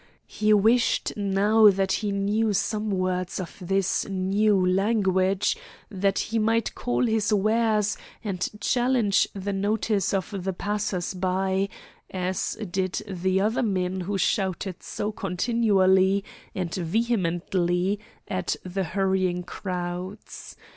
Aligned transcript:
He 0.25 0.51
wished 0.51 1.15
now 1.15 1.69
that 1.69 1.91
he 1.91 2.11
knew 2.11 2.53
some 2.53 2.89
words 2.89 3.39
of 3.39 3.55
this 3.61 4.03
new 4.09 4.65
language, 4.65 5.55
that 5.91 6.17
he 6.33 6.39
might 6.39 6.73
call 6.73 7.05
his 7.05 7.31
wares 7.31 7.99
and 8.23 8.49
challenge 8.59 9.27
the 9.35 9.53
notice 9.53 10.11
of 10.11 10.33
the 10.43 10.53
passers 10.53 11.13
by, 11.13 11.69
as 12.09 12.57
did 12.71 13.03
the 13.07 13.41
other 13.41 13.61
men 13.61 13.99
who 14.01 14.17
shouted 14.17 14.81
so 14.81 15.11
continually 15.11 16.23
and 16.55 16.73
vehemently 16.73 17.99
at 18.27 18.55
the 18.63 18.83
hurrying 18.83 19.43
crowds. 19.43 20.55